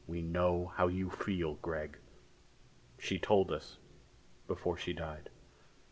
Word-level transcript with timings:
"We 0.07 0.23
know 0.23 0.65
how 0.65 0.87
you 0.87 1.11
feel, 1.11 1.59
Gregg. 1.61 1.99
She 2.97 3.19
told 3.19 3.51
us 3.51 3.77
before 4.47 4.75
she 4.75 4.93
died." 4.93 5.29